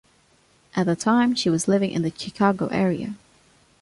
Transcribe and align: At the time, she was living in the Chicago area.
At 0.75 0.87
the 0.87 0.95
time, 0.95 1.35
she 1.35 1.47
was 1.47 1.67
living 1.67 1.91
in 1.91 2.01
the 2.01 2.09
Chicago 2.17 2.65
area. 2.69 3.13